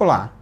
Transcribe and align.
Olá. 0.00 0.32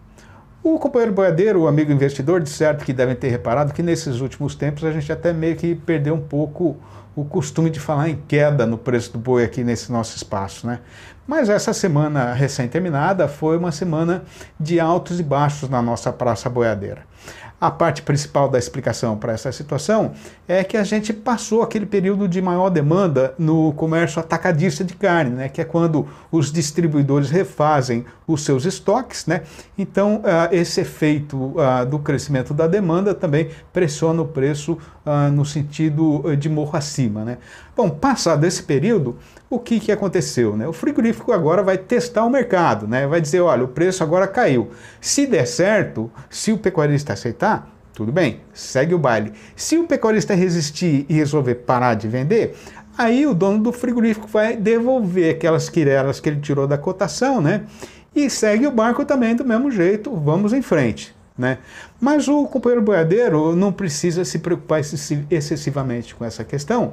O 0.63 0.79
companheiro 0.79 1.13
boiadeiro, 1.13 1.63
o 1.63 1.67
amigo 1.67 1.91
investidor, 1.91 2.41
de 2.41 2.49
certo 2.49 2.85
que 2.85 2.93
devem 2.93 3.17
ter 3.17 3.29
reparado 3.29 3.73
que 3.73 3.83
nesses 3.83 4.21
últimos 4.21 4.55
tempos 4.55 4.85
a 4.85 4.93
gente 4.93 5.11
até 5.11 5.33
meio 5.33 5.57
que 5.57 5.75
perdeu 5.75 6.15
um 6.15 6.21
pouco 6.21 6.77
o 7.17 7.25
costume 7.25 7.69
de 7.69 7.81
falar 7.81 8.09
em 8.09 8.23
queda 8.29 8.65
no 8.65 8.79
preço 8.79 9.15
do 9.15 9.19
boi 9.19 9.43
aqui 9.43 9.65
nesse 9.65 9.91
nosso 9.91 10.17
espaço, 10.17 10.65
né? 10.65 10.79
Mas 11.29 11.51
essa 11.51 11.75
semana 11.75 12.33
recém-terminada 12.33 13.29
foi 13.29 13.59
uma 13.59 13.71
semana 13.71 14.25
de 14.59 14.81
altos 14.81 15.21
e 15.21 15.23
baixos 15.23 15.69
na 15.69 15.83
nossa 15.83 16.11
praça 16.11 16.49
boiadeira. 16.49 17.03
A 17.61 17.73
parte 17.73 18.03
principal 18.03 18.49
da 18.49 18.57
explicação 18.57 19.17
para 19.17 19.33
essa 19.33 19.51
situação 19.51 20.13
é 20.47 20.63
que 20.63 20.77
a 20.77 20.85
gente 20.85 21.13
passou 21.13 21.61
aquele 21.61 21.85
período 21.85 22.29
de 22.29 22.41
maior 22.41 22.71
demanda 22.71 23.35
no 23.37 23.73
comércio 23.73 24.21
atacadista 24.21 24.85
de 24.85 24.95
carne, 24.95 25.33
né, 25.33 25.49
que 25.49 25.61
é 25.61 25.65
quando 25.65 26.07
os 26.31 26.53
distribuidores 26.53 27.31
refazem 27.31 28.07
os 28.29 28.45
seus 28.45 28.65
estoques, 28.65 29.27
né? 29.27 29.43
Então, 29.77 30.19
uh, 30.19 30.55
esse 30.55 30.83
efeito 30.83 31.37
uh, 31.37 31.85
do 31.85 31.99
crescimento 31.99 32.55
da 32.55 32.67
demanda 32.67 33.13
também 33.13 33.51
pressiona 33.73 34.23
o 34.23 34.29
preço 34.29 34.79
uh, 35.05 35.33
no 35.33 35.45
sentido 35.45 36.37
de 36.37 36.49
morro 36.49 36.77
acima, 36.77 37.25
né? 37.25 37.39
Bom, 37.75 37.89
passado 37.89 38.45
esse 38.45 38.63
período, 38.63 39.17
o 39.49 39.59
que, 39.59 39.81
que 39.81 39.91
aconteceu? 39.91 40.57
Né? 40.57 40.69
O 40.69 40.73
frigorífico 40.73 41.18
agora 41.29 41.63
vai 41.63 41.79
testar 41.79 42.25
o 42.25 42.31
mercado, 42.31 42.87
né? 42.87 43.07
vai 43.07 43.21
dizer, 43.21 43.41
olha, 43.41 43.65
o 43.65 43.69
preço 43.69 44.03
agora 44.03 44.27
caiu. 44.27 44.71
Se 45.01 45.27
der 45.27 45.47
certo, 45.47 46.11
se 46.31 46.53
o 46.53 46.59
pecuarista 46.59 47.13
aceitar, 47.13 47.71
tudo 47.93 48.13
bem, 48.13 48.41
segue 48.53 48.95
o 48.95 48.99
baile. 48.99 49.33
Se 49.57 49.77
o 49.77 49.87
pecuarista 49.87 50.35
resistir 50.35 51.05
e 51.09 51.15
resolver 51.15 51.57
parar 51.57 51.95
de 51.95 52.07
vender, 52.07 52.57
aí 52.97 53.27
o 53.27 53.35
dono 53.35 53.61
do 53.61 53.73
frigorífico 53.73 54.29
vai 54.29 54.57
devolver 54.57 55.35
aquelas 55.35 55.69
quirelas 55.69 56.21
que 56.21 56.29
ele 56.29 56.41
tirou 56.41 56.67
da 56.67 56.79
cotação, 56.79 57.41
né? 57.41 57.65
E 58.15 58.31
segue 58.31 58.67
o 58.67 58.71
barco 58.71 59.05
também 59.05 59.35
do 59.35 59.45
mesmo 59.45 59.71
jeito, 59.71 60.15
vamos 60.15 60.53
em 60.53 60.63
frente. 60.63 61.17
Né? 61.37 61.59
Mas 62.01 62.27
o 62.27 62.47
companheiro 62.47 62.83
boiadeiro 62.83 63.55
não 63.55 63.73
precisa 63.73 64.25
se 64.25 64.41
preocupar 64.41 64.81
excessivamente 65.31 66.15
com 66.15 66.25
essa 66.25 66.43
questão, 66.43 66.93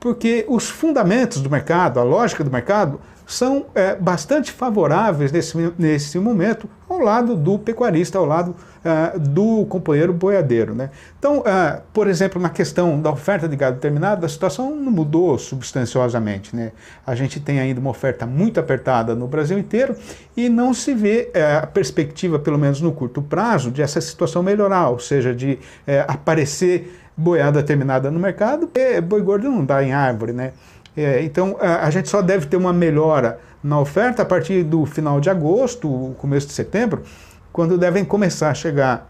porque 0.00 0.44
os 0.48 0.68
fundamentos 0.68 1.40
do 1.40 1.48
mercado, 1.48 2.00
a 2.00 2.02
lógica 2.02 2.42
do 2.42 2.50
mercado, 2.50 3.00
são 3.28 3.66
é, 3.74 3.94
bastante 3.94 4.50
favoráveis 4.50 5.30
nesse, 5.30 5.54
nesse 5.78 6.18
momento 6.18 6.66
ao 6.88 6.98
lado 6.98 7.36
do 7.36 7.58
pecuarista, 7.58 8.16
ao 8.16 8.24
lado 8.24 8.56
é, 8.82 9.18
do 9.18 9.66
companheiro 9.66 10.14
boiadeiro. 10.14 10.74
Né? 10.74 10.88
Então, 11.18 11.44
é, 11.46 11.82
por 11.92 12.08
exemplo, 12.08 12.40
na 12.40 12.48
questão 12.48 12.98
da 13.02 13.10
oferta 13.10 13.46
de 13.46 13.54
gado 13.54 13.78
terminado, 13.80 14.24
a 14.24 14.28
situação 14.30 14.74
não 14.74 14.90
mudou 14.90 15.38
substanciosamente. 15.38 16.56
Né? 16.56 16.72
A 17.06 17.14
gente 17.14 17.38
tem 17.38 17.60
ainda 17.60 17.78
uma 17.78 17.90
oferta 17.90 18.24
muito 18.24 18.58
apertada 18.58 19.14
no 19.14 19.28
Brasil 19.28 19.58
inteiro 19.58 19.94
e 20.34 20.48
não 20.48 20.72
se 20.72 20.94
vê 20.94 21.30
é, 21.34 21.56
a 21.56 21.66
perspectiva, 21.66 22.38
pelo 22.38 22.58
menos 22.58 22.80
no 22.80 22.92
curto 22.92 23.20
prazo, 23.20 23.70
de 23.70 23.82
essa 23.82 24.00
situação 24.00 24.42
melhorar, 24.42 24.88
ou 24.88 24.98
seja, 24.98 25.34
de 25.34 25.58
aparecer 26.06 26.98
boiada 27.18 27.62
terminada 27.64 28.10
no 28.12 28.20
mercado, 28.20 28.70
e 28.72 29.00
boi 29.00 29.20
gordo 29.20 29.50
não 29.50 29.64
dá 29.64 29.82
em 29.82 29.92
árvore, 29.92 30.32
né? 30.32 30.52
É, 30.98 31.22
então 31.22 31.56
a, 31.60 31.86
a, 31.86 31.90
gente 31.90 32.08
só 32.08 32.20
deve 32.20 32.46
ter 32.46 32.56
uma 32.56 32.72
melhora 32.72 33.38
na 33.62 33.78
oferta 33.78 34.22
a 34.22 34.24
partir 34.24 34.64
do 34.64 34.84
final 34.84 35.20
de 35.20 35.30
agosto, 35.30 36.12
começo 36.18 36.48
de 36.48 36.52
setembro, 36.52 37.04
quando 37.52 37.78
devem 37.78 38.04
começar 38.04 38.50
a 38.50 38.54
chegar 38.54 39.08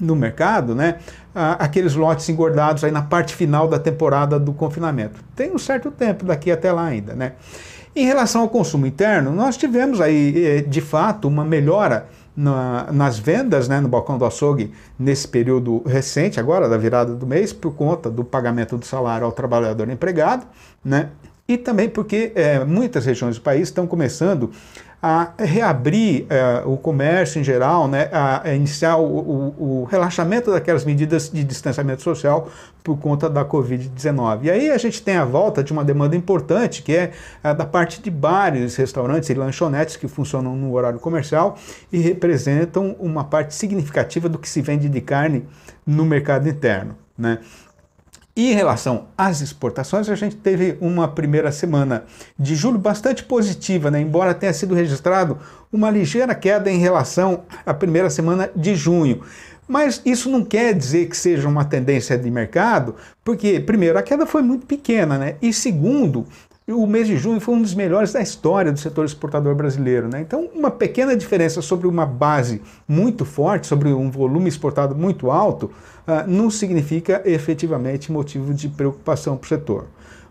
no 0.00 0.14
mercado, 0.14 0.72
né, 0.72 0.98
aqueles 1.34 1.96
lotes 1.96 2.28
engordados 2.28 2.84
aí 2.84 2.92
na 2.92 3.02
parte 3.02 3.34
final 3.34 3.66
da 3.66 3.78
temporada 3.78 4.38
do 4.38 4.52
confinamento. 4.52 5.18
Tem 5.34 5.52
um 5.52 5.58
certo 5.58 5.90
tempo 5.90 6.24
daqui 6.24 6.50
até 6.50 6.70
lá 6.70 6.84
ainda, 6.84 7.14
né? 7.14 7.32
Em 7.94 8.04
relação 8.04 8.42
ao 8.42 8.48
consumo 8.48 8.86
interno, 8.86 9.32
nós 9.32 9.56
tivemos 9.56 10.00
aí, 10.00 10.46
eh, 10.46 10.60
de 10.60 10.82
fato, 10.82 11.26
uma 11.26 11.46
melhora 11.46 12.06
na, 12.36 12.92
nas 12.92 13.18
vendas 13.18 13.66
né, 13.66 13.80
no 13.80 13.88
balcão 13.88 14.18
do 14.18 14.24
açougue 14.24 14.72
nesse 14.98 15.26
período 15.26 15.82
recente, 15.86 16.38
agora 16.38 16.68
da 16.68 16.76
virada 16.76 17.14
do 17.14 17.26
mês, 17.26 17.52
por 17.52 17.72
conta 17.72 18.10
do 18.10 18.22
pagamento 18.22 18.76
do 18.76 18.84
salário 18.84 19.24
ao 19.24 19.32
trabalhador 19.32 19.88
empregado, 19.88 20.46
né, 20.84 21.10
e 21.48 21.56
também 21.56 21.88
porque 21.88 22.32
é, 22.34 22.64
muitas 22.64 23.06
regiões 23.06 23.36
do 23.36 23.42
país 23.42 23.68
estão 23.68 23.86
começando 23.86 24.50
a 25.02 25.32
reabrir 25.38 26.24
uh, 26.24 26.72
o 26.72 26.76
comércio 26.76 27.40
em 27.40 27.44
geral, 27.44 27.86
né, 27.86 28.08
a, 28.10 28.52
iniciar 28.54 28.96
o, 28.96 29.04
o, 29.04 29.82
o, 29.82 29.84
relaxamento 29.84 30.50
daquelas 30.50 30.84
medidas 30.84 31.30
de 31.30 31.44
distanciamento 31.44 32.02
social 32.02 32.50
por 32.82 32.98
conta 32.98 33.28
da 33.28 33.44
Covid-19. 33.44 34.44
E 34.44 34.50
aí 34.50 34.70
a 34.70 34.78
gente 34.78 35.02
tem 35.02 35.16
a 35.16 35.24
volta 35.24 35.62
de 35.62 35.72
uma 35.72 35.84
demanda 35.84 36.16
importante, 36.16 36.82
que 36.82 36.96
é 36.96 37.12
uh, 37.44 37.54
da 37.54 37.66
parte 37.66 38.00
de 38.00 38.10
bares, 38.10 38.74
restaurantes 38.76 39.28
e 39.28 39.34
lanchonetes 39.34 39.96
que 39.96 40.08
funcionam 40.08 40.56
no 40.56 40.72
horário 40.72 40.98
comercial 40.98 41.56
e 41.92 41.98
representam 41.98 42.96
uma 42.98 43.22
parte 43.22 43.54
significativa 43.54 44.28
do 44.28 44.38
que 44.38 44.48
se 44.48 44.62
vende 44.62 44.88
de 44.88 45.00
carne 45.00 45.44
no 45.86 46.04
mercado 46.04 46.48
interno. 46.48 46.96
Né? 47.16 47.38
E 48.36 48.52
em 48.52 48.54
relação 48.54 49.06
às 49.16 49.40
exportações, 49.40 50.10
a 50.10 50.14
gente 50.14 50.36
teve 50.36 50.76
uma 50.78 51.08
primeira 51.08 51.50
semana 51.50 52.04
de 52.38 52.54
julho 52.54 52.78
bastante 52.78 53.24
positiva, 53.24 53.90
né? 53.90 53.98
embora 53.98 54.34
tenha 54.34 54.52
sido 54.52 54.74
registrado 54.74 55.38
uma 55.72 55.88
ligeira 55.88 56.34
queda 56.34 56.70
em 56.70 56.78
relação 56.78 57.44
à 57.64 57.72
primeira 57.72 58.10
semana 58.10 58.50
de 58.54 58.74
junho. 58.74 59.22
Mas 59.66 60.02
isso 60.04 60.28
não 60.28 60.44
quer 60.44 60.74
dizer 60.74 61.08
que 61.08 61.16
seja 61.16 61.48
uma 61.48 61.64
tendência 61.64 62.16
de 62.18 62.30
mercado, 62.30 62.94
porque, 63.24 63.58
primeiro, 63.58 63.98
a 63.98 64.02
queda 64.02 64.26
foi 64.26 64.42
muito 64.42 64.66
pequena, 64.66 65.16
né? 65.16 65.36
E 65.40 65.50
segundo, 65.50 66.26
o 66.72 66.86
mês 66.86 67.06
de 67.06 67.16
junho 67.16 67.40
foi 67.40 67.54
um 67.54 67.62
dos 67.62 67.74
melhores 67.74 68.12
da 68.12 68.20
história 68.20 68.72
do 68.72 68.78
setor 68.78 69.04
exportador 69.04 69.54
brasileiro. 69.54 70.08
Né? 70.08 70.20
Então, 70.20 70.48
uma 70.52 70.70
pequena 70.70 71.16
diferença 71.16 71.62
sobre 71.62 71.86
uma 71.86 72.04
base 72.04 72.60
muito 72.88 73.24
forte, 73.24 73.66
sobre 73.66 73.92
um 73.92 74.10
volume 74.10 74.48
exportado 74.48 74.94
muito 74.94 75.30
alto, 75.30 75.66
uh, 75.66 76.28
não 76.28 76.50
significa 76.50 77.22
efetivamente 77.24 78.10
motivo 78.10 78.52
de 78.52 78.68
preocupação 78.68 79.36
para 79.36 79.46
o 79.46 79.48
setor. 79.48 79.86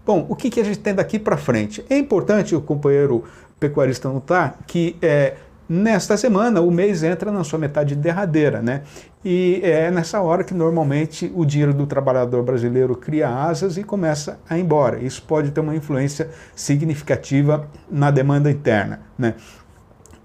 Bom, 0.06 0.26
o 0.30 0.36
que, 0.36 0.50
que 0.50 0.60
a 0.60 0.64
gente 0.64 0.80
tem 0.80 0.94
daqui 0.94 1.18
para 1.18 1.38
frente? 1.38 1.84
É 1.90 1.98
importante 1.98 2.56
o 2.56 2.62
companheiro 2.62 3.24
pecuarista 3.60 4.10
notar 4.10 4.60
que 4.68 4.96
é, 5.02 5.36
Nesta 5.68 6.16
semana, 6.16 6.62
o 6.62 6.70
mês 6.70 7.02
entra 7.02 7.32
na 7.32 7.44
sua 7.44 7.58
metade 7.58 7.96
derradeira, 7.96 8.62
né? 8.62 8.84
E 9.24 9.60
é 9.64 9.90
nessa 9.90 10.22
hora 10.22 10.44
que 10.44 10.54
normalmente 10.54 11.32
o 11.36 11.44
dinheiro 11.44 11.74
do 11.74 11.88
trabalhador 11.88 12.44
brasileiro 12.44 12.96
cria 12.96 13.28
asas 13.28 13.76
e 13.76 13.84
começa 13.84 14.40
a 14.48 14.58
ir 14.58 14.62
embora. 14.62 15.00
Isso 15.00 15.24
pode 15.24 15.50
ter 15.50 15.60
uma 15.60 15.76
influência 15.76 16.30
significativa 16.56 17.68
na 17.90 18.12
demanda 18.12 18.52
interna, 18.52 19.02
né? 19.18 19.34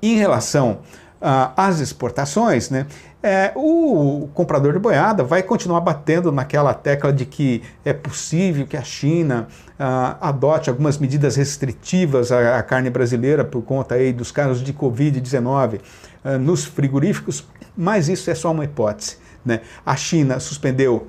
Em 0.02 0.16
relação 0.16 0.80
uh, 1.20 1.52
às 1.56 1.80
exportações, 1.80 2.68
né? 2.68 2.86
É, 3.22 3.52
o 3.54 4.30
comprador 4.32 4.72
de 4.72 4.78
boiada 4.78 5.22
vai 5.22 5.42
continuar 5.42 5.80
batendo 5.82 6.32
naquela 6.32 6.72
tecla 6.72 7.12
de 7.12 7.26
que 7.26 7.62
é 7.84 7.92
possível 7.92 8.66
que 8.66 8.78
a 8.78 8.82
China 8.82 9.46
ah, 9.78 10.16
adote 10.22 10.70
algumas 10.70 10.96
medidas 10.96 11.36
restritivas 11.36 12.32
à, 12.32 12.58
à, 12.58 12.62
carne 12.62 12.88
brasileira 12.88 13.44
por 13.44 13.60
conta 13.60 13.96
aí 13.96 14.10
dos 14.10 14.32
casos 14.32 14.62
de 14.62 14.72
Covid-19 14.72 15.80
ah, 16.24 16.38
nos 16.38 16.64
frigoríficos, 16.64 17.46
mas 17.76 18.08
isso 18.08 18.30
é 18.30 18.34
só 18.34 18.52
uma 18.52 18.64
hipótese. 18.64 19.18
Né? 19.44 19.60
A 19.84 19.96
China 19.96 20.40
suspendeu 20.40 21.06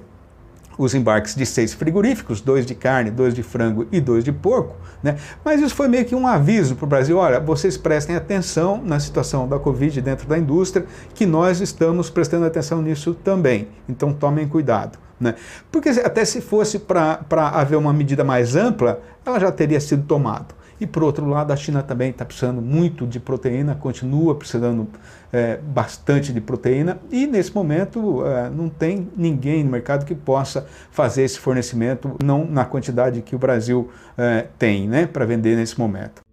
os 0.77 0.93
embarques 0.93 1.35
de 1.35 1.45
seis 1.45 1.73
frigoríficos, 1.73 2.41
dois 2.41 2.65
de 2.65 2.75
carne, 2.75 3.11
dois 3.11 3.33
de 3.33 3.43
frango 3.43 3.87
e 3.91 3.99
dois 3.99 4.23
de 4.23 4.31
porco, 4.31 4.75
né? 5.03 5.17
Mas 5.43 5.61
isso 5.61 5.75
foi 5.75 5.87
meio 5.87 6.05
que 6.05 6.15
um 6.15 6.27
aviso 6.27 6.75
para 6.75 6.85
o 6.85 6.87
Brasil, 6.87 7.17
olha, 7.17 7.39
vocês 7.39 7.77
prestem 7.77 8.15
atenção 8.15 8.81
na 8.83 8.99
situação 8.99 9.47
da 9.47 9.59
Covid 9.59 10.01
dentro 10.01 10.27
da 10.27 10.37
indústria, 10.37 10.85
que 11.13 11.25
nós 11.25 11.61
estamos 11.61 12.09
prestando 12.09 12.45
atenção 12.45 12.81
nisso 12.81 13.13
também. 13.13 13.67
Então 13.87 14.13
tomem 14.13 14.47
cuidado. 14.47 14.97
Né? 15.19 15.35
Porque 15.71 15.89
até 15.89 16.25
se 16.25 16.41
fosse 16.41 16.79
para 16.79 17.19
haver 17.53 17.75
uma 17.75 17.93
medida 17.93 18.23
mais 18.23 18.55
ampla, 18.55 19.01
ela 19.23 19.39
já 19.39 19.51
teria 19.51 19.79
sido 19.79 20.03
tomada. 20.03 20.60
E 20.81 20.87
por 20.87 21.03
outro 21.03 21.27
lado, 21.27 21.53
a 21.53 21.55
China 21.55 21.83
também 21.83 22.09
está 22.09 22.25
precisando 22.25 22.59
muito 22.59 23.05
de 23.05 23.19
proteína, 23.19 23.75
continua 23.75 24.33
precisando 24.33 24.87
é, 25.31 25.57
bastante 25.57 26.33
de 26.33 26.41
proteína, 26.41 26.97
e 27.11 27.27
nesse 27.27 27.53
momento 27.53 28.25
é, 28.25 28.49
não 28.49 28.67
tem 28.67 29.07
ninguém 29.15 29.63
no 29.63 29.69
mercado 29.69 30.07
que 30.07 30.15
possa 30.15 30.65
fazer 30.89 31.21
esse 31.21 31.37
fornecimento, 31.37 32.15
não 32.23 32.45
na 32.45 32.65
quantidade 32.65 33.21
que 33.21 33.35
o 33.35 33.37
Brasil 33.37 33.91
é, 34.17 34.47
tem 34.57 34.87
né, 34.87 35.05
para 35.05 35.23
vender 35.23 35.55
nesse 35.55 35.79
momento. 35.79 36.23